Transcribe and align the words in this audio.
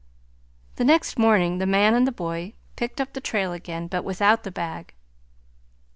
The 0.77 0.83
next 0.83 1.19
morning 1.19 1.59
the 1.59 1.67
man 1.67 1.93
and 1.93 2.07
the 2.07 2.11
boy 2.11 2.55
picked 2.75 2.99
up 2.99 3.13
the 3.13 3.21
trail 3.21 3.53
again, 3.53 3.85
but 3.85 4.03
without 4.03 4.41
the 4.43 4.49
bag. 4.51 4.95